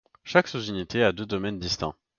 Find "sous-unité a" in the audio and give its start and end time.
0.47-1.11